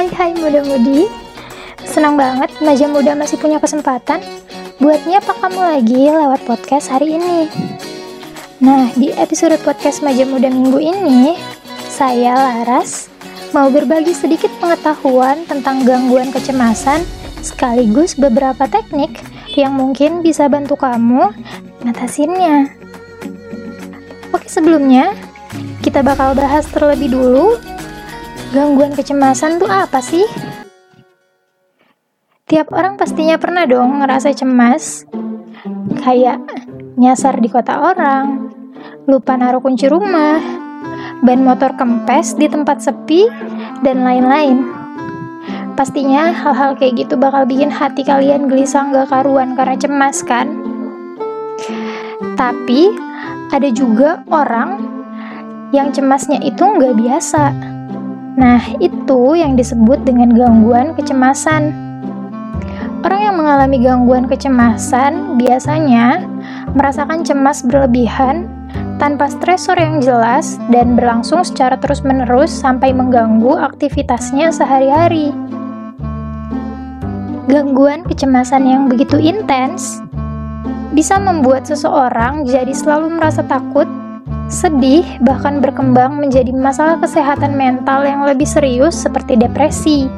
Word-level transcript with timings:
Hai 0.00 0.08
hai 0.16 0.32
muda-mudi. 0.32 1.12
Senang 1.84 2.16
banget 2.16 2.48
Maja 2.64 2.88
Muda 2.88 3.12
masih 3.12 3.36
punya 3.36 3.60
kesempatan 3.60 4.24
Buat 4.80 5.04
nyapa 5.04 5.36
kamu 5.36 5.60
lagi 5.60 6.08
lewat 6.08 6.40
podcast 6.48 6.88
hari 6.88 7.20
ini. 7.20 7.52
Nah, 8.64 8.88
di 8.96 9.12
episode 9.12 9.60
podcast 9.60 10.00
Maja 10.00 10.24
Muda 10.24 10.48
minggu 10.48 10.80
ini 10.80 11.36
Saya 11.84 12.32
Laras 12.32 13.12
Mau 13.52 13.68
berbagi 13.68 14.16
sedikit 14.16 14.48
pengetahuan 14.56 15.44
tentang 15.44 15.84
gangguan 15.84 16.32
kecemasan 16.32 17.04
Sekaligus 17.44 18.16
beberapa 18.16 18.64
teknik 18.72 19.20
yang 19.52 19.76
mungkin 19.76 20.24
bisa 20.24 20.48
bantu 20.48 20.80
kamu 20.80 21.28
ngatasinnya. 21.84 22.72
Oke 24.32 24.48
sebelumnya, 24.48 25.12
kita 25.84 26.00
bakal 26.00 26.32
bahas 26.32 26.64
terlebih 26.72 27.12
dulu 27.12 27.60
Gangguan 28.50 28.90
kecemasan 28.98 29.62
tuh 29.62 29.70
apa 29.70 30.02
sih? 30.02 30.26
Tiap 32.50 32.74
orang 32.74 32.98
pastinya 32.98 33.38
pernah 33.38 33.62
dong 33.62 34.02
ngerasa 34.02 34.34
cemas. 34.34 35.06
Kayak 36.02 36.42
nyasar 36.98 37.38
di 37.38 37.46
kota 37.46 37.78
orang, 37.78 38.50
lupa 39.06 39.38
naruh 39.38 39.62
kunci 39.62 39.86
rumah, 39.86 40.42
ban 41.22 41.46
motor 41.46 41.78
kempes 41.78 42.34
di 42.34 42.50
tempat 42.50 42.82
sepi, 42.82 43.30
dan 43.86 44.02
lain-lain. 44.02 44.66
Pastinya 45.78 46.34
hal-hal 46.34 46.74
kayak 46.74 47.06
gitu 47.06 47.14
bakal 47.14 47.46
bikin 47.46 47.70
hati 47.70 48.02
kalian 48.02 48.50
gelisah 48.50 48.90
gak 48.90 49.14
karuan 49.14 49.54
karena 49.54 49.78
cemas 49.78 50.26
kan? 50.26 50.58
Tapi 52.34 52.98
ada 53.54 53.70
juga 53.70 54.26
orang 54.26 54.90
yang 55.70 55.94
cemasnya 55.94 56.42
itu 56.42 56.66
nggak 56.66 56.98
biasa 56.98 57.69
Nah, 58.40 58.64
itu 58.80 59.36
yang 59.36 59.52
disebut 59.52 60.00
dengan 60.08 60.32
gangguan 60.32 60.96
kecemasan. 60.96 61.76
Orang 63.04 63.20
yang 63.20 63.36
mengalami 63.36 63.76
gangguan 63.84 64.24
kecemasan 64.32 65.36
biasanya 65.36 66.24
merasakan 66.72 67.20
cemas 67.20 67.60
berlebihan 67.60 68.48
tanpa 68.96 69.28
stresor 69.28 69.76
yang 69.76 70.00
jelas 70.00 70.56
dan 70.72 70.96
berlangsung 70.96 71.44
secara 71.44 71.76
terus-menerus 71.76 72.48
sampai 72.48 72.96
mengganggu 72.96 73.60
aktivitasnya 73.60 74.48
sehari-hari. 74.48 75.36
Gangguan 77.44 78.08
kecemasan 78.08 78.64
yang 78.64 78.88
begitu 78.88 79.20
intens 79.20 80.00
bisa 80.96 81.20
membuat 81.20 81.68
seseorang 81.68 82.48
jadi 82.48 82.72
selalu 82.72 83.20
merasa 83.20 83.44
takut 83.44 83.84
sedih, 84.50 85.06
bahkan 85.22 85.62
berkembang 85.62 86.18
menjadi 86.18 86.50
masalah 86.50 86.98
kesehatan 86.98 87.54
mental 87.54 88.02
yang 88.02 88.26
lebih 88.26 88.44
serius 88.44 88.98
seperti 88.98 89.38
depresi. 89.38 90.10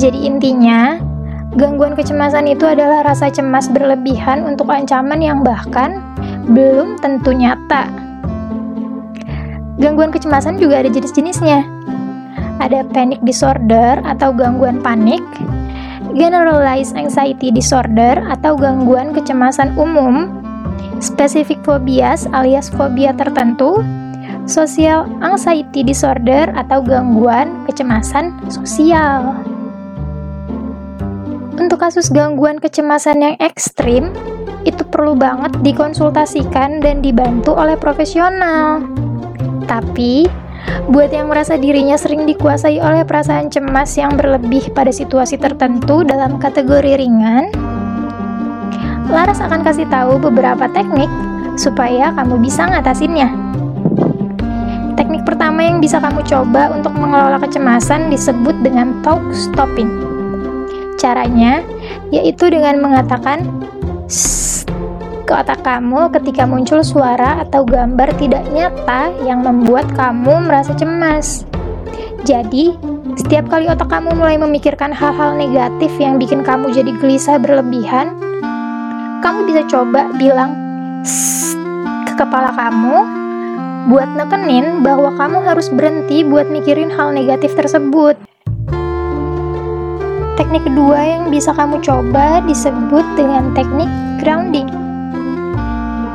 Jadi 0.00 0.24
intinya, 0.24 0.96
gangguan 1.60 1.92
kecemasan 1.92 2.48
itu 2.48 2.64
adalah 2.64 3.04
rasa 3.04 3.28
cemas 3.28 3.68
berlebihan 3.68 4.48
untuk 4.48 4.72
ancaman 4.72 5.20
yang 5.20 5.44
bahkan 5.44 6.00
belum 6.48 6.96
tentu 7.04 7.36
nyata. 7.36 7.88
Gangguan 9.76 10.08
kecemasan 10.08 10.56
juga 10.56 10.80
ada 10.80 10.88
jenis-jenisnya. 10.88 11.68
Ada 12.56 12.88
panic 12.96 13.20
disorder 13.20 14.00
atau 14.08 14.32
gangguan 14.32 14.80
panik, 14.80 15.20
generalized 16.16 16.96
anxiety 16.96 17.52
disorder 17.52 18.24
atau 18.24 18.56
gangguan 18.56 19.12
kecemasan 19.12 19.76
umum 19.76 20.45
spesifik 20.98 21.60
fobias 21.62 22.24
alias 22.32 22.72
fobia 22.72 23.12
tertentu, 23.12 23.84
social 24.48 25.04
anxiety 25.20 25.82
disorder 25.82 26.48
atau 26.54 26.80
gangguan 26.80 27.66
kecemasan 27.66 28.36
sosial. 28.48 29.34
Untuk 31.56 31.80
kasus 31.80 32.12
gangguan 32.12 32.60
kecemasan 32.60 33.24
yang 33.24 33.36
ekstrim, 33.40 34.12
itu 34.68 34.82
perlu 34.86 35.16
banget 35.16 35.56
dikonsultasikan 35.64 36.84
dan 36.84 37.00
dibantu 37.00 37.56
oleh 37.56 37.78
profesional. 37.80 38.84
Tapi, 39.64 40.28
buat 40.92 41.10
yang 41.10 41.32
merasa 41.32 41.58
dirinya 41.58 41.98
sering 41.98 42.26
dikuasai 42.28 42.78
oleh 42.78 43.02
perasaan 43.02 43.50
cemas 43.50 43.94
yang 43.98 44.14
berlebih 44.14 44.70
pada 44.74 44.92
situasi 44.92 45.38
tertentu 45.40 46.06
dalam 46.06 46.38
kategori 46.38 46.98
ringan, 46.98 47.50
Laras 49.06 49.38
akan 49.38 49.62
kasih 49.62 49.86
tahu 49.86 50.18
beberapa 50.18 50.66
teknik 50.70 51.08
supaya 51.54 52.10
kamu 52.12 52.42
bisa 52.42 52.66
ngatasinnya. 52.66 53.30
Teknik 54.98 55.22
pertama 55.22 55.62
yang 55.62 55.78
bisa 55.78 56.02
kamu 56.02 56.24
coba 56.26 56.72
untuk 56.74 56.92
mengelola 56.96 57.38
kecemasan 57.38 58.10
disebut 58.10 58.56
dengan 58.66 58.98
talk 59.06 59.22
stopping. 59.30 59.88
Caranya 60.96 61.62
yaitu 62.10 62.48
dengan 62.48 62.80
mengatakan 62.80 63.44
ke 65.26 65.32
otak 65.34 65.66
kamu 65.66 66.06
ketika 66.14 66.46
muncul 66.46 66.80
suara 66.86 67.42
atau 67.42 67.66
gambar 67.66 68.14
tidak 68.14 68.46
nyata 68.54 69.10
yang 69.26 69.42
membuat 69.42 69.90
kamu 69.98 70.46
merasa 70.46 70.70
cemas. 70.78 71.42
Jadi, 72.22 72.74
setiap 73.18 73.50
kali 73.50 73.66
otak 73.70 73.90
kamu 73.90 74.14
mulai 74.18 74.38
memikirkan 74.38 74.94
hal-hal 74.94 75.34
negatif 75.34 75.90
yang 75.98 76.18
bikin 76.18 76.46
kamu 76.46 76.70
jadi 76.74 76.90
gelisah 76.98 77.38
berlebihan, 77.42 78.14
kamu 79.24 79.48
bisa 79.48 79.62
coba 79.68 80.10
bilang 80.16 80.52
ke 82.04 82.12
kepala 82.18 82.52
kamu 82.52 82.96
buat 83.86 84.10
nekenin 84.18 84.82
bahwa 84.82 85.14
kamu 85.14 85.38
harus 85.46 85.70
berhenti 85.70 86.26
buat 86.26 86.50
mikirin 86.50 86.90
hal 86.90 87.14
negatif 87.14 87.54
tersebut. 87.54 88.18
Teknik 90.36 90.68
kedua 90.68 91.00
yang 91.00 91.32
bisa 91.32 91.54
kamu 91.54 91.80
coba 91.80 92.44
disebut 92.44 93.06
dengan 93.16 93.54
teknik 93.56 93.88
grounding. 94.20 94.68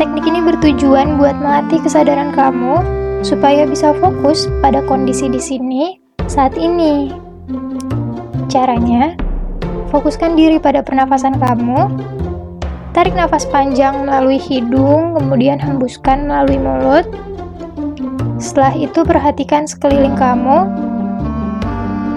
Teknik 0.00 0.24
ini 0.24 0.40
bertujuan 0.40 1.20
buat 1.20 1.36
melatih 1.36 1.82
kesadaran 1.84 2.32
kamu 2.32 2.80
supaya 3.20 3.66
bisa 3.68 3.92
fokus 3.98 4.48
pada 4.62 4.80
kondisi 4.86 5.28
di 5.28 5.40
sini 5.42 5.82
saat 6.30 6.54
ini. 6.56 7.12
Caranya, 8.46 9.18
fokuskan 9.90 10.38
diri 10.38 10.62
pada 10.62 10.80
pernafasan 10.80 11.36
kamu 11.36 11.90
Tarik 12.96 13.12
nafas 13.12 13.44
panjang 13.52 14.08
melalui 14.08 14.40
hidung, 14.40 15.20
kemudian 15.20 15.60
hembuskan 15.60 16.24
melalui 16.24 16.56
mulut. 16.56 17.04
Setelah 18.40 18.72
itu 18.72 19.04
perhatikan 19.04 19.68
sekeliling 19.68 20.16
kamu. 20.16 20.64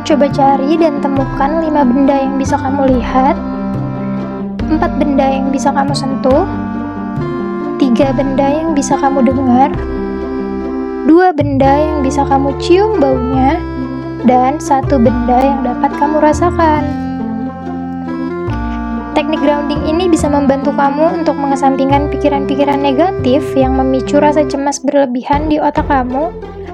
Coba 0.07 0.31
cari 0.31 0.79
dan 0.79 1.03
temukan 1.03 1.59
lima 1.59 1.83
benda 1.83 2.23
yang 2.23 2.39
bisa 2.39 2.55
kamu 2.55 2.95
lihat, 2.95 3.35
empat 4.71 4.95
benda 4.95 5.27
yang 5.27 5.51
bisa 5.51 5.67
kamu 5.67 5.91
sentuh, 5.91 6.47
tiga 7.75 8.15
benda 8.15 8.47
yang 8.47 8.71
bisa 8.71 8.95
kamu 8.95 9.35
dengar, 9.35 9.75
dua 11.03 11.35
benda 11.35 11.75
yang 11.75 12.07
bisa 12.07 12.23
kamu 12.23 12.55
cium 12.55 13.03
baunya, 13.03 13.59
dan 14.23 14.63
satu 14.63 14.95
benda 14.95 15.43
yang 15.43 15.59
dapat 15.59 15.91
kamu 15.99 16.23
rasakan. 16.23 17.08
Teknik 19.17 19.41
grounding 19.41 19.83
ini 19.89 20.05
bisa 20.07 20.29
membantu 20.29 20.69
kamu 20.73 21.21
untuk 21.21 21.35
mengesampingkan 21.35 22.07
pikiran-pikiran 22.13 22.79
negatif 22.79 23.41
yang 23.57 23.75
memicu 23.75 24.21
rasa 24.21 24.45
cemas 24.45 24.77
berlebihan 24.79 25.49
di 25.49 25.57
otak 25.57 25.89
kamu 25.89 26.29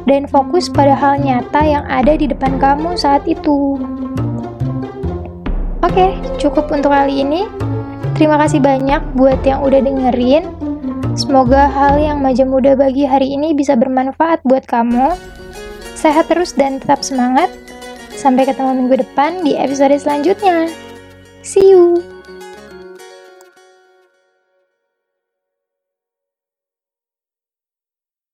dan 0.06 0.30
fokus 0.30 0.70
pada 0.70 0.94
hal 0.94 1.18
nyata 1.18 1.62
yang 1.66 1.86
ada 1.90 2.14
di 2.14 2.30
depan 2.30 2.62
kamu 2.62 2.94
saat 3.00 3.26
itu. 3.26 3.80
Oke, 5.86 6.18
cukup 6.42 6.70
untuk 6.74 6.92
kali 6.92 7.22
ini. 7.22 7.46
Terima 8.16 8.40
kasih 8.40 8.64
banyak 8.64 9.02
buat 9.16 9.44
yang 9.44 9.62
udah 9.62 9.82
dengerin. 9.84 10.48
Semoga 11.16 11.72
hal 11.72 12.00
yang 12.00 12.20
Maja 12.20 12.44
Muda 12.44 12.76
bagi 12.76 13.08
hari 13.08 13.32
ini 13.32 13.56
bisa 13.56 13.76
bermanfaat 13.76 14.44
buat 14.44 14.68
kamu. 14.68 15.16
Sehat 15.96 16.28
terus 16.28 16.52
dan 16.52 16.84
tetap 16.84 17.04
semangat. 17.04 17.48
Sampai 18.16 18.48
ketemu 18.48 18.72
minggu 18.84 19.04
depan 19.04 19.44
di 19.44 19.56
episode 19.56 19.96
selanjutnya. 19.96 20.72
See 21.44 21.72
you! 21.72 22.15